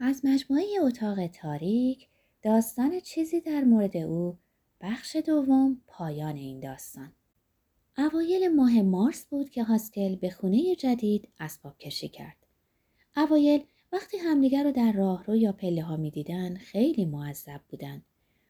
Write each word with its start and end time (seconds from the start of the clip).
از 0.00 0.24
مجموعه 0.24 0.64
اتاق 0.82 1.26
تاریک 1.26 2.08
داستان 2.42 3.00
چیزی 3.00 3.40
در 3.40 3.64
مورد 3.64 3.96
او 3.96 4.38
بخش 4.80 5.16
دوم 5.16 5.80
پایان 5.86 6.36
این 6.36 6.60
داستان. 6.60 7.12
اوایل 7.98 8.48
ماه 8.48 8.82
مارس 8.82 9.26
بود 9.26 9.50
که 9.50 9.64
هاسکل 9.64 10.16
به 10.16 10.30
خونه 10.30 10.74
جدید 10.74 11.28
اسباب 11.40 11.78
کشی 11.78 12.08
کرد. 12.08 12.36
اوایل 13.16 13.64
وقتی 13.92 14.16
همدیگر 14.16 14.64
رو 14.64 14.72
در 14.72 14.92
راهرو 14.92 15.36
یا 15.36 15.52
پله 15.52 15.82
ها 15.82 15.96
می 15.96 16.10
دیدن 16.10 16.54
خیلی 16.54 17.04
معذب 17.04 17.60
بودن. 17.68 18.02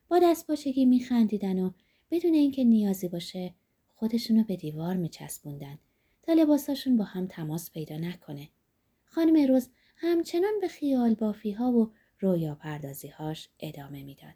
با 0.09 0.19
دست 0.23 0.47
پاچگی 0.47 0.85
می 0.85 1.01
خندیدن 1.01 1.59
و 1.59 1.71
بدون 2.11 2.35
اینکه 2.35 2.65
نیازی 2.65 3.09
باشه 3.09 3.55
خودشونو 3.95 4.45
به 4.45 4.57
دیوار 4.57 4.97
می 4.97 5.09
چسبوندن 5.09 5.79
تا 6.23 6.33
لباساشون 6.33 6.97
با 6.97 7.05
هم 7.05 7.27
تماس 7.27 7.71
پیدا 7.71 7.97
نکنه. 7.97 8.49
خانم 9.05 9.49
روز 9.49 9.69
همچنان 9.97 10.61
به 10.61 10.69
خیال 10.69 11.15
بافی 11.15 11.53
ها 11.53 11.73
و 11.73 11.93
رویا 12.21 12.55
پردازی 12.55 13.09
هاش 13.09 13.49
ادامه 13.61 14.03
می‌داد. 14.03 14.35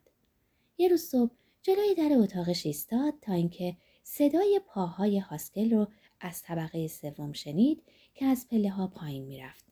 یه 0.79 0.89
روز 0.89 1.03
صبح 1.03 1.33
جلوی 1.63 1.95
در 1.95 2.11
اتاقش 2.13 2.67
ایستاد 2.67 3.15
تا 3.23 3.33
اینکه 3.33 3.77
صدای 4.03 4.61
پاهای 4.67 5.19
هاسکل 5.19 5.71
رو 5.71 5.89
از 6.21 6.43
طبقه 6.43 6.89
سوم 6.89 7.33
شنید 7.33 7.83
که 8.15 8.27
از 8.27 8.49
پله 8.49 8.71
ها 8.71 8.87
پایین 8.87 9.25
می‌رفت. 9.25 9.65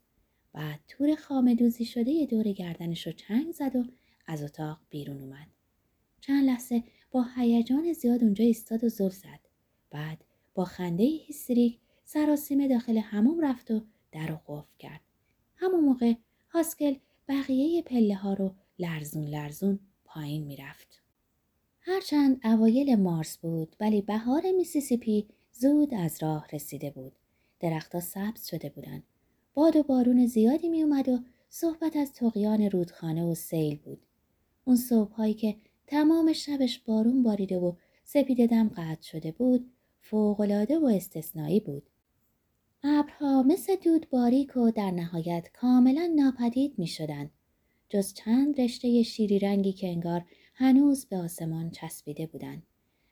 بعد 0.52 0.80
تور 0.88 1.14
خامه 1.14 1.54
دوزی 1.54 1.84
شده 1.84 2.26
دور 2.30 2.52
گردنش 2.52 3.06
رو 3.06 3.12
چنگ 3.12 3.52
زد 3.52 3.76
و 3.76 3.84
از 4.26 4.42
اتاق 4.42 4.78
بیرون 4.90 5.20
اومد. 5.20 5.46
چند 6.20 6.44
لحظه 6.44 6.82
با 7.10 7.26
هیجان 7.36 7.92
زیاد 7.92 8.24
اونجا 8.24 8.44
ایستاد 8.44 8.84
و 8.84 8.88
زل 8.88 9.08
زد. 9.08 9.40
بعد 9.90 10.24
با 10.54 10.64
خنده 10.64 11.04
هیستریک 11.04 11.78
سراسیمه 12.04 12.68
داخل 12.68 12.98
حموم 12.98 13.40
رفت 13.40 13.70
و 13.70 13.82
در 14.12 14.26
رو 14.26 14.40
قفل 14.46 14.76
کرد. 14.78 15.00
همون 15.58 15.80
موقع 15.80 16.14
هاسکل 16.50 16.94
بقیه 17.28 17.82
پله 17.82 18.14
ها 18.14 18.34
رو 18.34 18.54
لرزون 18.78 19.24
لرزون 19.24 19.78
پایین 20.04 20.44
می‌رفت. 20.44 21.02
هرچند 21.80 22.40
اوایل 22.46 22.96
مارس 22.96 23.38
بود 23.38 23.76
ولی 23.80 24.02
بهار 24.02 24.42
میسیسیپی 24.56 25.26
زود 25.52 25.94
از 25.94 26.22
راه 26.22 26.46
رسیده 26.52 26.90
بود. 26.90 27.12
درختها 27.60 28.00
سبز 28.00 28.46
شده 28.46 28.70
بودند. 28.70 29.02
باد 29.54 29.76
و 29.76 29.82
بارون 29.82 30.26
زیادی 30.26 30.68
می 30.68 30.82
اومد 30.82 31.08
و 31.08 31.18
صحبت 31.48 31.96
از 31.96 32.12
طغیان 32.12 32.70
رودخانه 32.70 33.24
و 33.24 33.34
سیل 33.34 33.76
بود. 33.76 34.06
اون 34.64 34.76
صبحهایی 34.76 35.34
که 35.34 35.56
تمام 35.86 36.32
شبش 36.32 36.78
بارون 36.78 37.22
باریده 37.22 37.58
و 37.58 37.72
سپید 38.04 38.50
دم 38.50 38.68
قطع 38.68 39.02
شده 39.02 39.32
بود 39.32 39.70
فوقالعاده 40.00 40.78
و 40.78 40.84
استثنایی 40.86 41.60
بود. 41.60 41.90
ابرها 42.82 43.42
مثل 43.42 43.76
دود 43.76 44.10
باریک 44.10 44.56
و 44.56 44.70
در 44.70 44.90
نهایت 44.90 45.48
کاملا 45.52 46.12
ناپدید 46.16 46.78
می 46.78 46.86
شدن. 46.86 47.30
جز 47.88 48.14
چند 48.14 48.60
رشته 48.60 49.02
شیری 49.02 49.38
رنگی 49.38 49.72
که 49.72 49.88
انگار 49.88 50.24
هنوز 50.54 51.06
به 51.06 51.16
آسمان 51.16 51.70
چسبیده 51.70 52.26
بودند. 52.26 52.62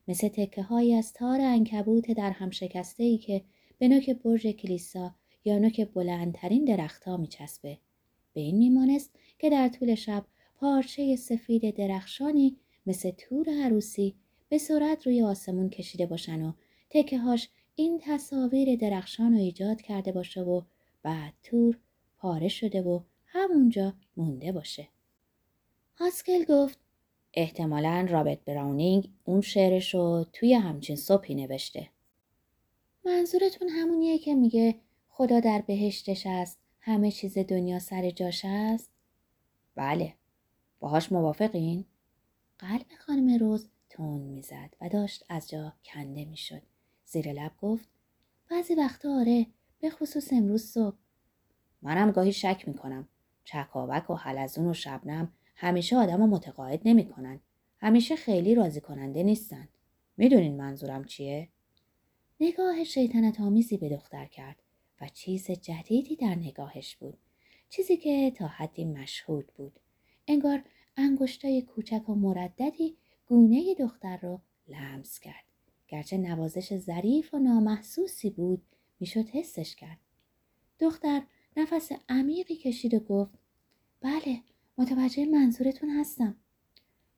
مثل 0.08 0.28
تکه 0.28 0.62
های 0.62 0.94
از 0.94 1.12
تار 1.12 1.40
انکبوت 1.40 2.10
در 2.10 2.30
هم 2.30 2.50
شکسته 2.50 3.04
ای 3.04 3.18
که 3.18 3.44
به 3.78 3.88
نوک 3.88 4.10
برج 4.10 4.46
کلیسا 4.46 5.14
یا 5.44 5.58
نوک 5.58 5.88
بلندترین 5.94 6.64
درختها 6.64 7.16
می 7.16 7.26
چسبه. 7.26 7.78
به 8.32 8.40
این 8.40 8.58
میمانست 8.58 9.10
که 9.38 9.50
در 9.50 9.68
طول 9.68 9.94
شب 9.94 10.26
پارچه 10.54 11.16
سفید 11.16 11.74
درخشانی 11.74 12.56
مثل 12.86 13.10
تور 13.10 13.46
عروسی 13.64 14.14
به 14.48 14.58
سرعت 14.58 15.06
روی 15.06 15.22
آسمون 15.22 15.70
کشیده 15.70 16.06
باشن 16.06 16.42
و 16.42 16.52
تکه 16.90 17.18
هاش 17.18 17.48
این 17.78 18.00
تصاویر 18.04 18.78
درخشان 18.78 19.32
رو 19.32 19.38
ایجاد 19.38 19.80
کرده 19.80 20.12
باشه 20.12 20.40
و 20.40 20.62
بعد 21.02 21.34
تور 21.42 21.78
پاره 22.18 22.48
شده 22.48 22.82
و 22.82 23.00
همونجا 23.26 23.94
مونده 24.16 24.52
باشه. 24.52 24.88
هاسکل 25.96 26.44
گفت 26.44 26.78
احتمالا 27.34 28.06
رابرت 28.10 28.44
براونینگ 28.44 29.12
اون 29.24 29.40
شعرش 29.40 29.94
رو 29.94 30.26
توی 30.32 30.54
همچین 30.54 30.96
صبحی 30.96 31.34
نوشته. 31.34 31.90
منظورتون 33.04 33.68
همونیه 33.68 34.18
که 34.18 34.34
میگه 34.34 34.74
خدا 35.08 35.40
در 35.40 35.62
بهشتش 35.66 36.26
است 36.26 36.58
همه 36.80 37.10
چیز 37.10 37.38
دنیا 37.38 37.78
سر 37.78 38.10
جاش 38.10 38.44
است؟ 38.44 38.90
بله. 39.74 40.14
باهاش 40.80 41.12
موافقین؟ 41.12 41.84
قلب 42.58 42.86
خانم 42.98 43.38
روز 43.38 43.68
تون 43.90 44.20
می‌زد 44.20 44.74
و 44.80 44.88
داشت 44.88 45.24
از 45.28 45.50
جا 45.50 45.72
کنده 45.84 46.24
می‌شد. 46.24 46.62
زیر 47.06 47.32
لب 47.32 47.52
گفت 47.62 47.88
بعضی 48.50 48.74
وقتا 48.74 49.20
آره 49.20 49.46
به 49.80 49.90
خصوص 49.90 50.32
امروز 50.32 50.64
صبح. 50.64 50.96
منم 51.82 52.10
گاهی 52.10 52.32
شک 52.32 52.64
می‌کنم. 52.66 53.08
چکاوک 53.44 54.10
و 54.10 54.14
حلزون 54.14 54.66
و 54.66 54.74
شبنم 54.74 55.32
همیشه 55.56 55.96
آدم 55.96 56.20
رو 56.20 56.26
متقاعد 56.26 56.80
نمی‌کنن. 56.84 57.40
همیشه 57.80 58.16
خیلی 58.16 58.54
راضی 58.54 58.80
کننده 58.80 59.22
نیستن. 59.22 59.68
می‌دونین 60.16 60.56
منظورم 60.56 61.04
چیه؟ 61.04 61.48
نگاه 62.40 62.84
شیطنت 62.84 63.40
آمیزی 63.40 63.76
به 63.76 63.88
دختر 63.88 64.26
کرد 64.26 64.62
و 65.00 65.08
چیز 65.08 65.50
جدیدی 65.50 66.16
در 66.16 66.34
نگاهش 66.34 66.96
بود. 66.96 67.18
چیزی 67.68 67.96
که 67.96 68.30
تا 68.30 68.46
حدی 68.46 68.84
مشهود 68.84 69.46
بود. 69.56 69.80
انگار 70.28 70.62
انگشتای 70.96 71.62
کوچک 71.62 72.08
و 72.08 72.14
مرددی 72.14 72.96
گونه 73.26 73.74
دختر 73.74 74.16
رو 74.16 74.40
لمس 74.68 75.20
کرد. 75.20 75.44
گرچه 75.88 76.16
نوازش 76.16 76.76
ظریف 76.76 77.34
و 77.34 77.38
نامحسوسی 77.38 78.30
بود 78.30 78.62
می‌شد 79.00 79.28
حسش 79.28 79.76
کرد. 79.76 79.98
دختر 80.78 81.22
نفس 81.56 81.92
عمیقی 82.08 82.56
کشید 82.56 82.94
و 82.94 83.00
گفت 83.00 83.38
بله 84.00 84.40
متوجه 84.78 85.26
منظورتون 85.26 85.90
هستم. 85.90 86.36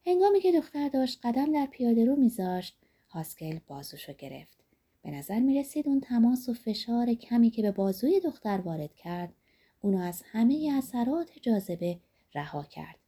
هنگامی 0.06 0.40
که 0.40 0.52
دختر 0.52 0.88
داشت 0.88 1.20
قدم 1.22 1.52
در 1.52 1.66
پیاده 1.66 2.04
رو 2.04 2.16
میذاشت 2.16 2.78
هاسکل 3.08 3.58
بازوشو 3.66 4.12
گرفت. 4.12 4.58
به 5.02 5.10
نظر 5.10 5.40
می 5.40 5.58
رسید 5.58 5.88
اون 5.88 6.00
تماس 6.00 6.48
و 6.48 6.54
فشار 6.54 7.14
کمی 7.14 7.50
که 7.50 7.62
به 7.62 7.70
بازوی 7.70 8.20
دختر 8.20 8.60
وارد 8.60 8.94
کرد 8.94 9.34
اونو 9.80 9.98
از 9.98 10.22
همه 10.24 10.72
اثرات 10.78 11.30
جاذبه 11.42 12.00
رها 12.34 12.64
کرد. 12.64 12.98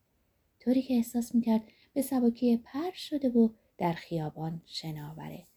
طوری 0.60 0.82
که 0.82 0.94
احساس 0.94 1.34
می 1.34 1.40
کرد 1.40 1.62
به 1.94 2.02
سبکی 2.02 2.56
پر 2.56 2.90
شده 2.94 3.28
و 3.28 3.48
در 3.78 3.92
خیابان 3.92 4.62
شناوره. 4.66 5.49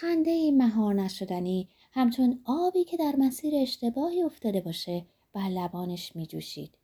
خنده 0.00 0.50
مهار 0.50 0.94
نشدنی 0.94 1.68
همچون 1.92 2.40
آبی 2.44 2.84
که 2.84 2.96
در 2.96 3.16
مسیر 3.18 3.54
اشتباهی 3.56 4.22
افتاده 4.22 4.60
باشه 4.60 5.06
بر 5.32 5.48
لبانش 5.48 6.16
می 6.16 6.26
جوشید. 6.26 6.74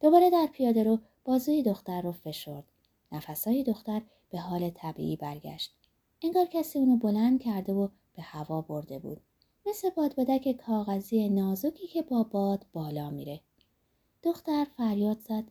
دوباره 0.00 0.30
در 0.30 0.48
پیاده 0.52 0.82
رو 0.82 0.98
بازوی 1.24 1.62
دختر 1.62 2.02
رو 2.02 2.12
فشرد. 2.12 2.64
نفسهای 3.12 3.64
دختر 3.64 4.02
به 4.30 4.38
حال 4.38 4.70
طبیعی 4.70 5.16
برگشت. 5.16 5.74
انگار 6.22 6.46
کسی 6.46 6.78
اونو 6.78 6.96
بلند 6.96 7.42
کرده 7.42 7.72
و 7.72 7.88
به 8.16 8.22
هوا 8.22 8.60
برده 8.60 8.98
بود. 8.98 9.20
مثل 9.66 9.90
بادبادک 9.90 10.52
کاغذی 10.52 11.28
نازکی 11.28 11.86
که 11.86 12.02
با 12.02 12.22
باد 12.22 12.66
بالا 12.72 13.10
میره. 13.10 13.40
دختر 14.22 14.66
فریاد 14.76 15.20
زد. 15.20 15.44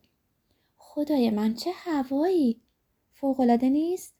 خدای 0.76 1.30
من 1.30 1.54
چه 1.54 1.70
هوایی! 1.74 2.60
فوقالعاده 3.12 3.68
نیست؟ 3.68 4.15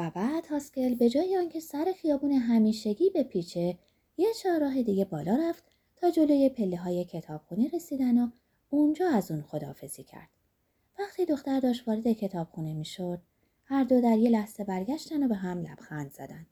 و 0.00 0.10
بعد 0.10 0.46
هاسکل 0.46 0.94
به 0.94 1.08
جای 1.08 1.36
آنکه 1.36 1.60
سر 1.60 1.94
خیابون 1.96 2.32
همیشگی 2.32 3.10
به 3.10 3.22
پیچه 3.22 3.78
یه 4.16 4.28
چهارراه 4.42 4.82
دیگه 4.82 5.04
بالا 5.04 5.36
رفت 5.48 5.64
تا 5.96 6.10
جلوی 6.10 6.48
پله 6.48 6.76
های 6.76 7.04
کتابخونه 7.04 7.70
رسیدن 7.74 8.18
و 8.18 8.30
اونجا 8.70 9.08
از 9.08 9.30
اون 9.30 9.42
خدافزی 9.42 10.02
کرد. 10.02 10.28
وقتی 10.98 11.24
دختر 11.24 11.60
داشت 11.60 11.88
وارد 11.88 12.12
کتابخونه 12.12 12.74
می‌شد 12.74 13.22
هر 13.64 13.84
دو 13.84 14.00
در 14.00 14.18
یه 14.18 14.30
لحظه 14.30 14.64
برگشتن 14.64 15.22
و 15.22 15.28
به 15.28 15.34
هم 15.34 15.58
لبخند 15.58 16.10
زدن. 16.10 16.46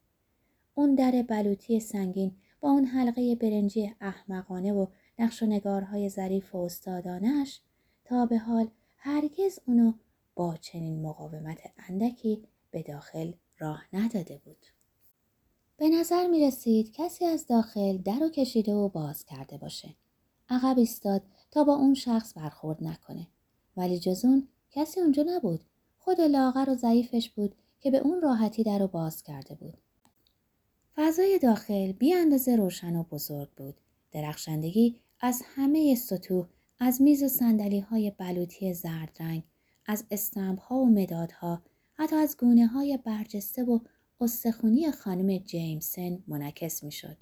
اون 0.75 0.95
در 0.95 1.25
بلوطی 1.29 1.79
سنگین 1.79 2.31
با 2.61 2.69
اون 2.69 2.85
حلقه 2.85 3.35
برنجی 3.35 3.95
احمقانه 4.01 4.73
و 4.73 4.87
نقش 5.19 5.43
و 5.43 5.45
نگارهای 5.45 6.09
ظریف 6.09 6.55
و 6.55 6.57
استادانش 6.57 7.61
تا 8.05 8.25
به 8.25 8.37
حال 8.37 8.69
هرگز 8.97 9.59
اونو 9.65 9.93
با 10.35 10.57
چنین 10.61 11.01
مقاومت 11.01 11.59
اندکی 11.89 12.43
به 12.71 12.83
داخل 12.83 13.33
راه 13.57 13.83
نداده 13.93 14.41
بود. 14.45 14.65
به 15.77 15.89
نظر 15.89 16.27
می 16.27 16.47
رسید 16.47 16.91
کسی 16.91 17.25
از 17.25 17.47
داخل 17.47 17.97
در 17.97 18.23
و 18.23 18.29
کشیده 18.29 18.73
و 18.73 18.89
باز 18.89 19.25
کرده 19.25 19.57
باشه. 19.57 19.95
عقب 20.49 20.77
ایستاد 20.77 21.21
تا 21.51 21.63
با 21.63 21.75
اون 21.75 21.93
شخص 21.93 22.37
برخورد 22.37 22.83
نکنه. 22.83 23.27
ولی 23.77 23.99
جز 23.99 24.25
اون 24.25 24.47
کسی 24.71 24.99
اونجا 24.99 25.23
نبود. 25.27 25.63
خود 25.97 26.21
لاغر 26.21 26.69
و 26.69 26.75
ضعیفش 26.75 27.29
بود 27.29 27.55
که 27.79 27.91
به 27.91 27.97
اون 27.97 28.21
راحتی 28.21 28.63
در 28.63 28.81
و 28.83 28.87
باز 28.87 29.23
کرده 29.23 29.55
بود. 29.55 29.77
فضای 30.95 31.39
داخل 31.39 31.91
بی 31.91 32.13
اندازه 32.13 32.55
روشن 32.55 32.95
و 32.95 33.03
بزرگ 33.03 33.49
بود. 33.49 33.75
درخشندگی 34.11 34.99
از 35.19 35.41
همه 35.45 35.95
سطوح 35.95 36.47
از 36.79 37.01
میز 37.01 37.23
و 37.23 37.27
سندلی 37.27 37.79
های 37.79 38.11
بلوطی 38.11 38.73
زرد 38.73 39.17
رنگ، 39.19 39.43
از 39.85 40.05
استمپ 40.11 40.59
ها 40.59 40.75
و 40.75 40.89
مدادها، 40.89 41.61
حتی 41.99 42.15
از 42.15 42.37
گونه 42.37 42.67
های 42.67 42.99
برجسته 43.05 43.63
و 43.63 43.79
استخونی 44.21 44.91
خانم 44.91 45.37
جیمسن 45.37 46.23
منعکس 46.27 46.83
می 46.83 46.91
شد. 46.91 47.17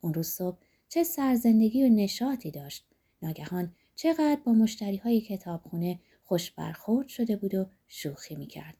اون 0.00 0.14
روز 0.14 0.28
صبح 0.28 0.58
چه 0.88 1.04
سرزندگی 1.04 1.84
و 1.84 1.88
نشاطی 1.88 2.50
داشت. 2.50 2.86
ناگهان 3.22 3.74
چقدر 3.96 4.40
با 4.44 4.52
مشتری 4.52 4.96
های 4.96 5.20
کتابخونه 5.20 6.00
خوش 6.24 6.50
برخورد 6.50 7.08
شده 7.08 7.36
بود 7.36 7.54
و 7.54 7.66
شوخی 7.88 8.34
می‌کرد. 8.34 8.74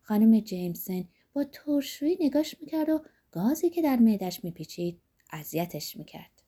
خانم 0.00 0.40
جیمسن 0.40 1.04
با 1.32 1.44
ترشویی 1.44 2.18
نگاش 2.20 2.56
می‌کرد 2.60 2.88
و 2.88 3.00
گازی 3.30 3.70
که 3.70 3.82
در 3.82 3.96
معدش 3.96 4.44
میپیچید 4.44 5.00
اذیتش 5.32 5.96
می‌کرد. 5.96 6.42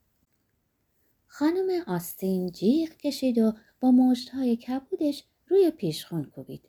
خانم 1.26 1.82
آستین 1.86 2.50
جیغ 2.50 2.90
کشید 2.90 3.38
و 3.38 3.52
با 3.80 3.90
مشتهای 3.90 4.56
کبودش 4.56 5.24
روی 5.48 5.70
پیشخون 5.70 6.24
کوبید. 6.24 6.68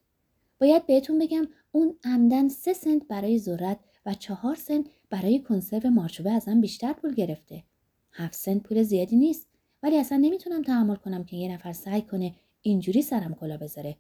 باید 0.66 0.86
بهتون 0.86 1.20
بگم 1.20 1.48
اون 1.72 1.96
عمدن 2.04 2.48
سه 2.48 2.74
سنت 2.74 3.08
برای 3.08 3.40
ذرت 3.40 3.80
و 4.06 4.14
چهار 4.14 4.56
سنت 4.56 4.86
برای 5.10 5.40
کنسرو 5.40 5.90
مارچوبه 5.90 6.32
ازم 6.32 6.62
بیشتر 6.62 6.94
پول 6.94 7.14
گرفته. 7.14 7.64
هفت 8.12 8.36
سنت 8.36 8.64
پول 8.64 8.84
زیادی 8.84 9.16
نیست 9.16 9.48
ولی 9.84 9.98
اصلا 9.98 10.18
نمی‌تونم 10.18 10.62
تحمل 10.62 10.96
کنم 10.96 11.24
که 11.24 11.38
یه 11.38 11.54
نفر 11.54 11.74
سعی 11.74 12.02
کنه 12.02 12.36
اینجوری 12.62 13.02
سرم 13.02 13.34
کلا 13.34 13.58
بذاره. 13.58 13.98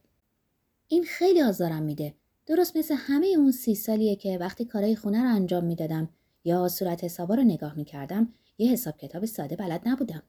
این 0.88 1.04
خیلی 1.04 1.42
آزارم 1.42 1.84
میده. 1.84 2.14
درست 2.46 2.78
مثل 2.78 2.96
همه 2.98 3.28
اون 3.28 3.52
سی 3.52 3.76
سالیه 3.76 4.16
که 4.16 4.38
وقتی 4.38 4.66
کارهای 4.66 4.96
خونه 4.96 5.24
رو 5.24 5.36
انجام 5.36 5.64
می‌دادم 5.64 6.10
یا 6.44 6.68
صورت 6.68 7.04
حسابا 7.04 7.36
رو 7.36 7.44
نگاه 7.44 7.76
می‌کردم 7.78 8.34
یه 8.58 8.72
حساب 8.72 8.98
کتاب 8.98 9.26
ساده 9.26 9.56
بلد 9.56 9.82
نبودم. 9.86 10.24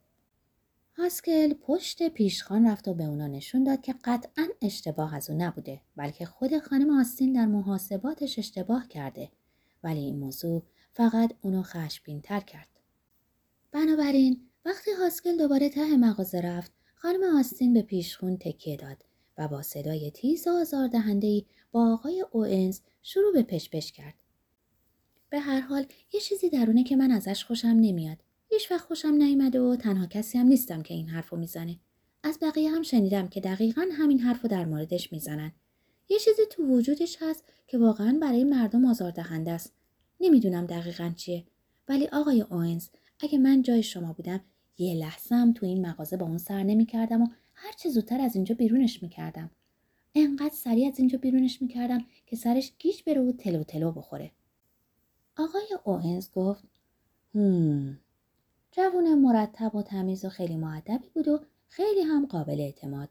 هاسکل 0.98 1.54
پشت 1.54 2.08
پیشخان 2.08 2.66
رفت 2.66 2.88
و 2.88 2.94
به 2.94 3.04
اونا 3.04 3.26
نشون 3.26 3.64
داد 3.64 3.80
که 3.80 3.94
قطعا 4.04 4.46
اشتباه 4.62 5.14
از 5.14 5.30
او 5.30 5.36
نبوده 5.36 5.80
بلکه 5.96 6.24
خود 6.26 6.58
خانم 6.58 7.00
آستین 7.00 7.32
در 7.32 7.46
محاسباتش 7.46 8.38
اشتباه 8.38 8.88
کرده 8.88 9.30
ولی 9.82 10.00
این 10.00 10.18
موضوع 10.18 10.62
فقط 10.92 11.32
اونو 11.42 11.62
خشبین 11.62 12.20
تر 12.20 12.40
کرد. 12.40 12.68
بنابراین 13.72 14.40
وقتی 14.64 14.90
هاسکل 14.90 15.36
دوباره 15.36 15.68
ته 15.68 15.96
مغازه 15.96 16.40
رفت 16.40 16.72
خانم 16.94 17.38
آستین 17.38 17.74
به 17.74 17.82
پیشخون 17.82 18.36
تکیه 18.36 18.76
داد 18.76 19.04
و 19.38 19.48
با 19.48 19.62
صدای 19.62 20.10
تیز 20.10 20.48
و 20.48 20.64
با 21.72 21.92
آقای 21.92 22.24
اوئنز 22.32 22.80
شروع 23.02 23.32
به 23.32 23.42
پشپش 23.42 23.92
کرد. 23.92 24.14
به 25.30 25.40
هر 25.40 25.60
حال 25.60 25.86
یه 26.12 26.20
چیزی 26.20 26.50
درونه 26.50 26.84
که 26.84 26.96
من 26.96 27.10
ازش 27.10 27.44
خوشم 27.44 27.68
نمیاد. 27.68 28.18
هیچ 28.48 28.70
وقت 28.70 28.86
خوشم 28.86 29.08
نیامده 29.08 29.60
و 29.60 29.76
تنها 29.76 30.06
کسی 30.06 30.38
هم 30.38 30.46
نیستم 30.46 30.82
که 30.82 30.94
این 30.94 31.08
حرفو 31.08 31.36
می‌زنه. 31.36 31.78
از 32.22 32.38
بقیه 32.42 32.70
هم 32.70 32.82
شنیدم 32.82 33.28
که 33.28 33.40
دقیقا 33.40 33.86
همین 33.92 34.18
حرفو 34.18 34.48
در 34.48 34.64
موردش 34.64 35.12
می‌زنن. 35.12 35.52
یه 36.08 36.18
چیزی 36.18 36.42
تو 36.50 36.62
وجودش 36.62 37.18
هست 37.20 37.44
که 37.66 37.78
واقعا 37.78 38.18
برای 38.22 38.44
مردم 38.44 38.84
آزاردهنده 38.84 39.50
است. 39.50 39.72
نمی‌دونم 40.20 40.66
دقیقا 40.66 41.12
چیه. 41.16 41.44
ولی 41.88 42.06
آقای 42.06 42.40
اوئنز 42.40 42.88
اگه 43.20 43.38
من 43.38 43.62
جای 43.62 43.82
شما 43.82 44.12
بودم 44.12 44.40
یه 44.78 44.94
لحظه 44.94 45.34
هم 45.34 45.52
تو 45.52 45.66
این 45.66 45.86
مغازه 45.86 46.16
با 46.16 46.26
اون 46.26 46.38
سر 46.38 46.62
نمی‌کردم 46.62 47.22
و 47.22 47.26
هر 47.54 47.72
چه 47.72 47.90
زودتر 47.90 48.20
از 48.20 48.34
اینجا 48.34 48.54
بیرونش 48.54 49.02
می‌کردم. 49.02 49.50
انقدر 50.14 50.54
سریع 50.54 50.88
از 50.88 50.98
اینجا 50.98 51.18
بیرونش 51.18 51.62
می‌کردم 51.62 52.04
که 52.26 52.36
سرش 52.36 52.72
گیج 52.78 53.02
بره 53.06 53.20
و 53.20 53.32
تلو 53.32 53.62
تلو 53.62 53.92
بخوره. 53.92 54.30
آقای 55.36 55.66
اوهنز 55.84 56.30
گفت 56.30 56.64
هم 57.34 57.98
جوون 58.76 59.14
مرتب 59.14 59.74
و 59.74 59.82
تمیز 59.82 60.24
و 60.24 60.28
خیلی 60.28 60.56
معدبی 60.56 61.08
بود 61.14 61.28
و 61.28 61.40
خیلی 61.68 62.02
هم 62.02 62.26
قابل 62.26 62.60
اعتماد 62.60 63.08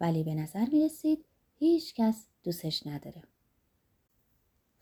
ولی 0.00 0.24
به 0.24 0.34
نظر 0.34 0.66
می 0.72 0.84
رسید 0.84 1.24
هیچ 1.54 1.94
کس 1.94 2.26
دوستش 2.42 2.86
نداره. 2.86 3.22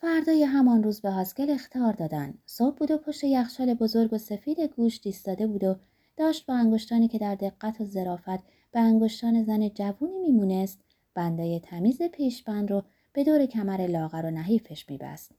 فردای 0.00 0.42
همان 0.42 0.82
روز 0.82 1.00
به 1.00 1.10
هاسکل 1.10 1.50
اختار 1.50 1.92
دادن. 1.92 2.34
صبح 2.46 2.76
بود 2.76 2.90
و 2.90 2.98
پشت 2.98 3.24
یخچال 3.24 3.74
بزرگ 3.74 4.12
و 4.12 4.18
سفید 4.18 4.60
گوش 4.60 5.00
ایستاده 5.04 5.46
بود 5.46 5.64
و 5.64 5.76
داشت 6.16 6.46
با 6.46 6.54
انگشتانی 6.54 7.08
که 7.08 7.18
در 7.18 7.34
دقت 7.34 7.80
و 7.80 7.84
ظرافت 7.84 8.42
به 8.72 8.80
انگشتان 8.80 9.44
زن 9.44 9.68
جوونی 9.68 10.18
میمونست 10.18 10.80
بندای 11.14 11.60
تمیز 11.60 12.02
پیشبند 12.02 12.70
رو 12.70 12.82
به 13.12 13.24
دور 13.24 13.46
کمر 13.46 13.86
لاغر 13.86 14.26
و 14.26 14.30
نحیفش 14.30 14.90
میبست. 14.90 15.32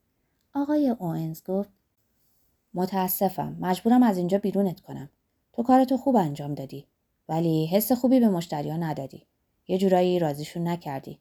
آقای 0.53 0.89
اوئنز 0.89 1.43
گفت 1.43 1.69
متاسفم 2.75 3.57
مجبورم 3.59 4.03
از 4.03 4.17
اینجا 4.17 4.37
بیرونت 4.37 4.79
کنم. 4.79 5.09
تو 5.53 5.63
کارتو 5.63 5.97
خوب 5.97 6.15
انجام 6.15 6.53
دادی 6.53 6.87
ولی 7.29 7.65
حس 7.65 7.91
خوبی 7.91 8.19
به 8.19 8.29
مشتریا 8.29 8.77
ندادی. 8.77 9.25
یه 9.67 9.77
جورایی 9.77 10.19
راضیشون 10.19 10.67
نکردی. 10.67 11.19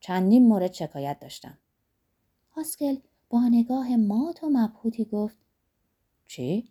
چندین 0.00 0.48
مورد 0.48 0.72
شکایت 0.72 1.20
داشتم. 1.20 1.58
هاسکل 2.52 2.96
با 3.30 3.48
نگاه 3.48 3.96
مات 3.96 4.44
و 4.44 4.48
مبهوتی 4.52 5.04
گفت 5.04 5.36
چی؟ 6.26 6.68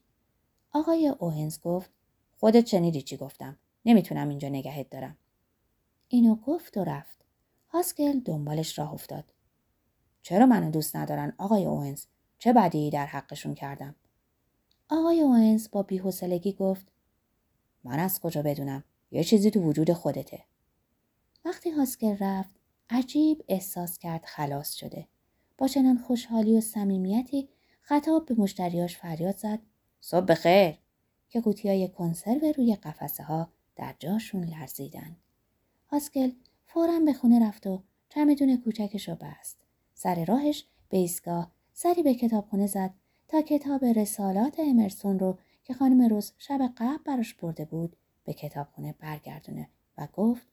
آقای 0.71 1.07
اوهنز 1.07 1.59
گفت 1.61 1.89
خودت 2.37 2.67
شنیدی 2.67 3.01
چی 3.01 3.17
گفتم. 3.17 3.57
نمی‌تونم 3.85 4.29
اینجا 4.29 4.49
نگهت 4.49 4.89
دارم. 4.89 5.17
اینو 6.07 6.35
گفت 6.35 6.77
و 6.77 6.83
رفت. 6.83 7.25
هاسکل 7.69 8.19
دنبالش 8.19 8.79
راه 8.79 8.93
افتاد. 8.93 9.33
چرا 10.21 10.45
منو 10.45 10.71
دوست 10.71 10.95
ندارن 10.95 11.33
آقای 11.37 11.65
اوهنز؟ 11.65 12.05
چه 12.37 12.53
بدی 12.53 12.89
در 12.89 13.05
حقشون 13.05 13.53
کردم؟ 13.53 13.95
آقای 14.89 15.21
اوهنز 15.21 15.67
با 15.71 15.83
بیحوصلگی 15.83 16.53
گفت 16.53 16.87
من 17.83 17.99
از 17.99 18.19
کجا 18.19 18.41
بدونم؟ 18.41 18.83
یه 19.11 19.23
چیزی 19.23 19.51
تو 19.51 19.59
وجود 19.59 19.93
خودته. 19.93 20.43
وقتی 21.45 21.69
هاسکل 21.69 22.17
رفت 22.19 22.55
عجیب 22.89 23.43
احساس 23.47 23.97
کرد 23.97 24.25
خلاص 24.25 24.73
شده. 24.73 25.07
با 25.57 25.67
چنان 25.67 25.97
خوشحالی 25.97 26.57
و 26.57 26.61
صمیمیتی 26.61 27.49
خطاب 27.81 28.25
به 28.25 28.35
مشتریاش 28.37 28.97
فریاد 28.97 29.37
زد 29.37 29.59
صبح 30.01 30.25
بخیر 30.25 30.77
که 31.29 31.41
قوطی 31.41 31.69
های 31.69 31.87
کنسرو 31.87 32.53
روی 32.57 32.75
قفسه 32.75 33.23
ها 33.23 33.49
در 33.75 33.95
جاشون 33.99 34.43
لرزیدن. 34.43 35.15
هاسکل 35.87 36.31
فورا 36.65 36.99
به 36.99 37.13
خونه 37.13 37.47
رفت 37.47 37.67
و 37.67 37.83
چمدون 38.09 38.57
کوچکش 38.57 39.09
رو 39.09 39.15
بست. 39.15 39.57
سر 39.93 40.25
راهش 40.25 40.65
به 40.89 40.97
ایستگاه 40.97 41.51
سری 41.73 42.03
به 42.03 42.13
کتابخونه 42.13 42.67
زد 42.67 42.93
تا 43.27 43.41
کتاب 43.41 43.85
رسالات 43.85 44.59
امرسون 44.59 45.19
رو 45.19 45.37
که 45.63 45.73
خانم 45.73 46.09
روز 46.09 46.33
شب 46.37 46.59
قبل 46.77 47.03
براش 47.05 47.33
برده 47.33 47.65
بود 47.65 47.95
به 48.23 48.33
کتابخونه 48.33 48.95
برگردونه 48.99 49.69
و 49.97 50.07
گفت 50.13 50.47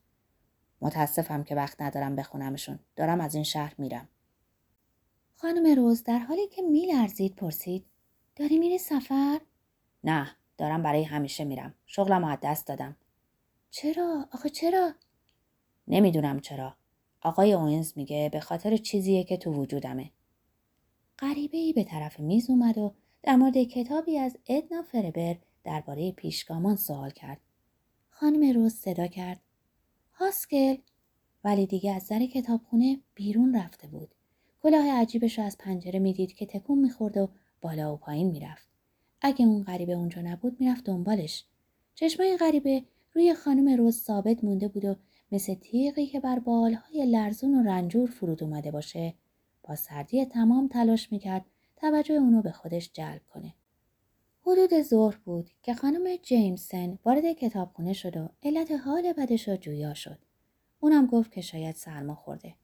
متاسفم 0.81 1.43
که 1.43 1.55
وقت 1.55 1.81
ندارم 1.81 2.15
بخونمشون. 2.15 2.79
دارم 2.95 3.21
از 3.21 3.35
این 3.35 3.43
شهر 3.43 3.75
میرم. 3.77 4.07
خانم 5.35 5.75
روز 5.75 6.03
در 6.03 6.19
حالی 6.19 6.47
که 6.47 6.61
میلرزید 6.61 7.35
پرسید 7.35 7.85
داری 8.35 8.57
میری 8.57 8.77
سفر؟ 8.77 9.41
نه 10.03 10.35
دارم 10.57 10.83
برای 10.83 11.03
همیشه 11.03 11.43
میرم. 11.43 11.73
شغلم 11.85 12.23
از 12.23 12.37
دست 12.43 12.67
دادم. 12.67 12.95
چرا؟ 13.71 14.27
آخه 14.31 14.49
چرا؟ 14.49 14.91
نمی‌دونم 15.87 16.39
چرا. 16.39 16.75
آقای 17.21 17.53
اوینز 17.53 17.93
میگه 17.95 18.29
به 18.33 18.39
خاطر 18.39 18.77
چیزیه 18.77 19.23
که 19.23 19.37
تو 19.37 19.53
وجودمه. 19.53 20.11
غریبه 21.23 21.57
ای 21.57 21.73
به 21.73 21.83
طرف 21.83 22.19
میز 22.19 22.49
اومد 22.49 22.77
و 22.77 22.93
در 23.23 23.35
مورد 23.35 23.63
کتابی 23.63 24.17
از 24.17 24.37
ادنا 24.47 24.81
فربر 24.81 25.35
درباره 25.63 26.11
پیشگامان 26.11 26.75
سوال 26.75 27.09
کرد. 27.09 27.41
خانم 28.09 28.53
روز 28.53 28.73
صدا 28.73 29.07
کرد. 29.07 29.39
هاسکل؟ 30.13 30.75
ولی 31.43 31.65
دیگه 31.65 31.93
از 31.93 32.07
در 32.07 32.25
کتابخونه 32.25 32.99
بیرون 33.15 33.55
رفته 33.55 33.87
بود. 33.87 34.15
کلاه 34.63 34.91
عجیبش 34.91 35.39
رو 35.39 35.45
از 35.45 35.57
پنجره 35.57 35.99
می‌دید 35.99 36.33
که 36.33 36.45
تکون 36.45 36.79
می‌خورد 36.79 37.17
و 37.17 37.29
بالا 37.61 37.93
و 37.93 37.97
پایین 37.97 38.31
می‌رفت. 38.31 38.67
اگه 39.21 39.45
اون 39.45 39.63
غریبه 39.63 39.93
اونجا 39.93 40.21
نبود 40.21 40.57
می‌رفت 40.59 40.83
دنبالش. 40.83 41.45
چشمای 41.95 42.37
غریبه 42.37 42.83
روی 43.13 43.33
خانم 43.33 43.77
روز 43.77 43.97
ثابت 43.97 44.43
مونده 44.43 44.67
بود 44.67 44.85
و 44.85 44.95
مثل 45.31 45.53
تیغی 45.53 46.07
که 46.07 46.19
بر 46.19 46.39
بالهای 46.39 47.05
لرزون 47.05 47.55
و 47.55 47.63
رنجور 47.63 48.09
فرود 48.09 48.43
اومده 48.43 48.71
باشه. 48.71 49.13
با 49.63 49.75
سردی 49.75 50.25
تمام 50.25 50.67
تلاش 50.67 51.11
می‌کرد 51.11 51.45
توجه 51.75 52.13
اونو 52.13 52.41
به 52.41 52.51
خودش 52.51 52.91
جلب 52.93 53.21
کنه. 53.29 53.53
حدود 54.41 54.81
ظهر 54.81 55.17
بود 55.25 55.49
که 55.61 55.73
خانم 55.73 56.15
جیمسن 56.15 56.99
وارد 57.05 57.31
کتابخونه 57.31 57.93
شد 57.93 58.17
و 58.17 58.29
علت 58.43 58.71
حال 58.71 59.13
بدش 59.13 59.47
را 59.47 59.57
جویا 59.57 59.93
شد. 59.93 60.17
اونم 60.79 61.05
گفت 61.05 61.31
که 61.31 61.41
شاید 61.41 61.75
سرما 61.75 62.15
خورده. 62.15 62.55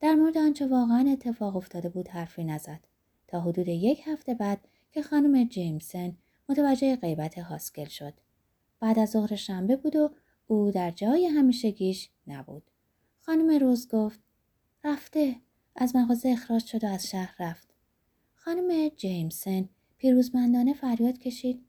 در 0.00 0.14
مورد 0.14 0.38
آنچه 0.38 0.66
واقعا 0.66 1.10
اتفاق 1.12 1.56
افتاده 1.56 1.88
بود 1.88 2.08
حرفی 2.08 2.44
نزد 2.44 2.80
تا 3.28 3.40
حدود 3.40 3.68
یک 3.68 4.02
هفته 4.04 4.34
بعد 4.34 4.68
که 4.92 5.02
خانم 5.02 5.44
جیمسن 5.44 6.16
متوجه 6.48 6.96
غیبت 6.96 7.38
هاسکل 7.38 7.84
شد. 7.84 8.14
بعد 8.80 8.98
از 8.98 9.10
ظهر 9.10 9.36
شنبه 9.36 9.76
بود 9.76 9.96
و 9.96 10.10
او 10.46 10.70
در 10.70 10.90
جای 10.90 11.26
همیشگیش 11.26 12.10
نبود. 12.26 12.70
خانم 13.20 13.58
روز 13.60 13.88
گفت 13.88 14.20
رفته 14.84 15.36
از 15.76 15.96
مغازه 15.96 16.28
اخراج 16.28 16.64
شد 16.64 16.84
و 16.84 16.86
از 16.86 17.08
شهر 17.08 17.34
رفت. 17.38 17.68
خانم 18.34 18.88
جیمسن 18.88 19.68
پیروزمندانه 19.98 20.74
فریاد 20.74 21.18
کشید 21.18 21.64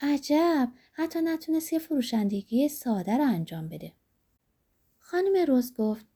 عجب 0.00 0.72
حتی 0.92 1.20
نتونست 1.20 1.72
یه 1.72 1.78
فروشندگی 1.78 2.68
ساده 2.68 3.16
را 3.18 3.26
انجام 3.26 3.68
بده. 3.68 3.92
خانم 4.98 5.46
روز 5.46 5.74
گفت 5.74 6.06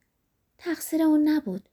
تقصیر 0.59 1.02
اون 1.02 1.28
نبود. 1.28 1.68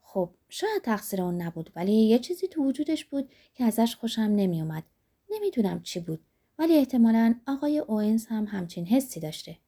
خب 0.00 0.30
شاید 0.48 0.82
تقصیر 0.82 1.22
اون 1.22 1.42
نبود 1.42 1.70
ولی 1.76 1.92
یه 1.92 2.18
چیزی 2.18 2.48
تو 2.48 2.64
وجودش 2.64 3.04
بود 3.04 3.32
که 3.54 3.64
ازش 3.64 3.96
خوشم 3.96 4.22
نمیومد. 4.22 4.84
نمی‌دونم 5.30 5.82
چی 5.82 6.00
بود 6.00 6.20
ولی 6.58 6.76
احتمالا 6.76 7.34
آقای 7.46 7.78
اوینز 7.78 8.26
هم 8.26 8.44
همچین 8.44 8.86
حسی 8.86 9.20
داشته. 9.20 9.58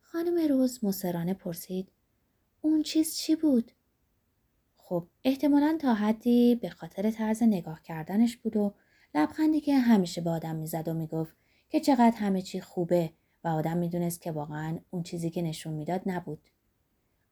خانم 0.00 0.48
روز 0.48 0.84
مصرانه 0.84 1.34
پرسید 1.34 1.88
اون 2.60 2.82
چیز 2.82 3.16
چی 3.16 3.36
بود؟ 3.36 3.72
خب 4.86 5.06
احتمالا 5.24 5.78
تا 5.80 5.94
حدی 5.94 6.54
به 6.54 6.70
خاطر 6.70 7.10
طرز 7.10 7.42
نگاه 7.42 7.82
کردنش 7.82 8.36
بود 8.36 8.56
و 8.56 8.74
لبخندی 9.14 9.60
که 9.60 9.78
همیشه 9.78 10.20
به 10.20 10.30
آدم 10.30 10.56
می‌زد 10.56 10.88
و 10.88 10.94
می‌گفت 10.94 11.36
که 11.68 11.80
چقدر 11.80 12.16
همه 12.16 12.42
چی 12.42 12.60
خوبه 12.60 13.10
و 13.44 13.48
آدم 13.48 13.76
می‌دونست 13.76 14.20
که 14.20 14.32
واقعا 14.32 14.78
اون 14.90 15.02
چیزی 15.02 15.30
که 15.30 15.42
نشون 15.42 15.74
می‌داد 15.74 16.02
نبود. 16.06 16.48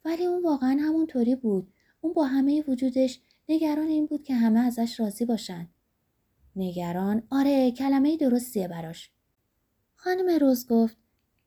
ولی 0.04 0.26
اون 0.26 0.42
واقعا 0.42 0.78
همونطوری 0.80 1.36
بود. 1.36 1.72
اون 2.00 2.12
با 2.12 2.24
همه 2.24 2.64
وجودش 2.68 3.20
نگران 3.48 3.86
این 3.86 4.06
بود 4.06 4.22
که 4.22 4.34
همه 4.34 4.60
ازش 4.60 5.00
راضی 5.00 5.24
باشن. 5.24 5.68
نگران 6.56 7.22
آره 7.30 7.70
کلمه 7.70 8.16
درستیه 8.16 8.68
براش. 8.68 9.10
خانم 9.94 10.38
روز 10.40 10.68
گفت 10.68 10.96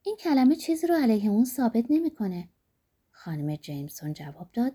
این 0.03 0.15
کلمه 0.15 0.55
چیزی 0.55 0.87
رو 0.87 0.95
علیه 0.95 1.29
اون 1.29 1.45
ثابت 1.45 1.85
نمی‌کنه. 1.89 2.49
خانم 3.11 3.55
جیمسون 3.55 4.13
جواب 4.13 4.49
داد 4.53 4.73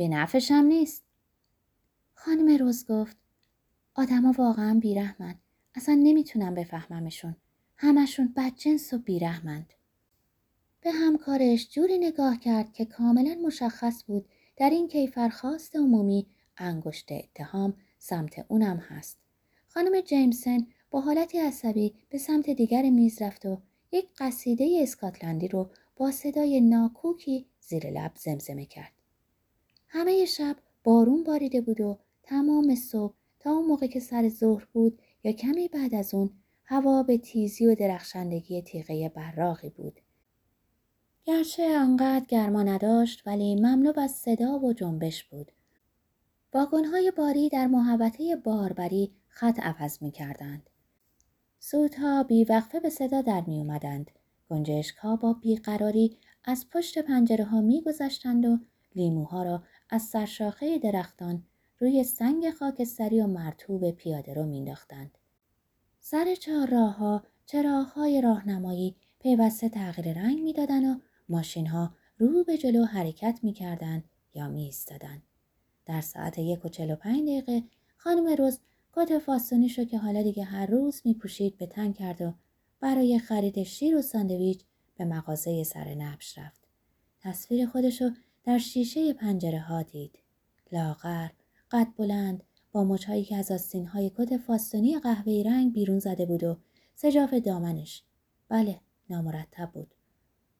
به 0.00 0.08
نفعش 0.08 0.50
هم 0.50 0.64
نیست. 0.64 1.04
خانم 2.14 2.56
روز 2.56 2.86
گفت 2.86 3.16
آدما 3.94 4.34
واقعا 4.38 4.78
بیرحمن. 4.80 5.34
اصلا 5.74 5.94
نمی‌تونم 5.94 6.54
بفهممشون. 6.54 7.36
همشون 7.76 8.32
بدجنس 8.36 8.92
و 8.92 8.98
بیرحمند. 8.98 9.72
به 10.80 10.90
همکارش 10.90 11.68
جوری 11.70 11.98
نگاه 11.98 12.38
کرد 12.38 12.72
که 12.72 12.84
کاملا 12.84 13.34
مشخص 13.44 14.04
بود 14.06 14.28
در 14.56 14.70
این 14.70 14.88
کیفرخواست 14.88 15.76
عمومی 15.76 16.26
انگشت 16.56 17.12
اتهام 17.12 17.74
سمت 17.98 18.44
اونم 18.48 18.76
هست. 18.76 19.18
خانم 19.68 20.00
جیمسن 20.00 20.66
با 20.90 21.00
حالتی 21.00 21.38
عصبی 21.38 21.94
به 22.08 22.18
سمت 22.18 22.50
دیگر 22.50 22.90
میز 22.90 23.22
رفت 23.22 23.46
و 23.46 23.62
یک 23.92 24.08
قصیده 24.18 24.78
اسکاتلندی 24.82 25.48
رو 25.48 25.70
با 25.96 26.10
صدای 26.10 26.60
ناکوکی 26.60 27.46
زیر 27.60 27.90
لب 27.90 28.12
زمزمه 28.16 28.66
کرد. 28.66 28.99
همه 29.92 30.24
شب 30.24 30.56
بارون 30.84 31.24
باریده 31.24 31.60
بود 31.60 31.80
و 31.80 31.98
تمام 32.22 32.74
صبح 32.74 33.14
تا 33.40 33.50
اون 33.50 33.66
موقع 33.66 33.86
که 33.86 34.00
سر 34.00 34.28
ظهر 34.28 34.66
بود 34.72 35.02
یا 35.24 35.32
کمی 35.32 35.68
بعد 35.68 35.94
از 35.94 36.14
اون 36.14 36.30
هوا 36.64 37.02
به 37.02 37.18
تیزی 37.18 37.66
و 37.66 37.74
درخشندگی 37.74 38.62
تیغه 38.62 39.08
براقی 39.08 39.70
بود. 39.70 40.00
گرچه 41.24 41.78
آنقدر 41.78 42.24
گرما 42.24 42.62
نداشت 42.62 43.22
ولی 43.26 43.54
مملو 43.54 44.00
از 44.00 44.10
صدا 44.10 44.58
و 44.58 44.72
جنبش 44.72 45.24
بود. 45.24 45.52
واگنهای 46.54 47.12
باری 47.16 47.48
در 47.48 47.66
محوطه 47.66 48.36
باربری 48.36 49.12
خط 49.28 49.60
عوض 49.60 50.02
می 50.02 50.10
کردند. 50.10 50.70
سودها 51.58 52.22
بیوقفه 52.22 52.80
به 52.80 52.90
صدا 52.90 53.22
در 53.22 53.44
می 53.46 53.58
اومدند. 53.58 54.10
گنجشک 54.50 54.96
ها 54.96 55.16
با 55.16 55.32
بیقراری 55.32 56.16
از 56.44 56.66
پشت 56.70 56.98
پنجره 56.98 57.44
ها 57.44 57.60
می 57.60 57.82
گذشتند 57.82 58.44
و 58.44 58.58
لیموها 58.94 59.42
را 59.42 59.62
از 59.90 60.02
سرشاخه 60.02 60.78
درختان 60.78 61.42
روی 61.78 62.04
سنگ 62.04 62.50
خاکستری 62.50 63.20
و 63.20 63.26
مرتوب 63.26 63.90
پیاده 63.90 64.34
رو 64.34 64.46
مینداختند. 64.46 65.18
سر 66.00 66.34
چهارراه 66.34 66.96
ها 66.96 67.22
چراغهای 67.46 68.20
راهنمایی 68.20 68.96
پیوسته 69.18 69.68
تغییر 69.68 70.12
رنگ 70.12 70.42
می‌دادند 70.42 70.84
و 70.84 71.00
ماشین 71.28 71.66
ها 71.66 71.94
رو 72.18 72.44
به 72.44 72.58
جلو 72.58 72.84
حرکت 72.84 73.38
می‌کردند 73.42 74.04
یا 74.34 74.48
میایستادند. 74.48 75.22
در 75.86 76.00
ساعت 76.00 76.38
یک 76.38 76.64
و 76.64 76.68
چل 76.68 76.90
و 76.90 76.96
پنج 76.96 77.22
دقیقه 77.22 77.62
خانم 77.96 78.26
روز 78.26 78.58
کت 78.92 79.18
فاستونیش 79.18 79.78
رو 79.78 79.84
که 79.84 79.98
حالا 79.98 80.22
دیگه 80.22 80.44
هر 80.44 80.66
روز 80.66 81.02
می 81.04 81.14
پوشید 81.14 81.58
به 81.58 81.66
تن 81.66 81.92
کرد 81.92 82.22
و 82.22 82.34
برای 82.80 83.18
خرید 83.18 83.62
شیر 83.62 83.96
و 83.96 84.02
ساندویچ 84.02 84.60
به 84.96 85.04
مغازه 85.04 85.64
سر 85.64 85.94
نبش 85.94 86.38
رفت. 86.38 86.68
تصویر 87.20 87.66
خودشو 87.66 88.10
در 88.50 88.58
شیشه 88.58 89.12
پنجره 89.12 89.60
ها 89.60 89.82
دید. 89.82 90.18
لاغر، 90.72 91.28
قد 91.70 91.86
بلند، 91.96 92.44
با 92.72 92.84
مچهایی 92.84 93.24
که 93.24 93.36
از 93.36 93.50
آستین 93.50 93.86
های 93.86 94.10
کت 94.18 94.36
فاستونی 94.36 94.98
قهوه‌ای 94.98 95.42
رنگ 95.42 95.72
بیرون 95.72 95.98
زده 95.98 96.26
بود 96.26 96.44
و 96.44 96.58
سجاف 96.94 97.34
دامنش. 97.34 98.02
بله، 98.48 98.80
نامرتب 99.10 99.70
بود. 99.72 99.94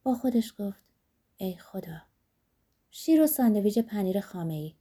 با 0.02 0.14
خودش 0.14 0.54
گفت 0.59 0.78
ای 1.37 1.56
خدا. 1.56 2.02
شیر 2.90 3.23
و 3.23 3.26
ساندویچ 3.26 3.78
پنیر 3.78 4.20
خامه 4.20 4.54
ای. 4.54 4.75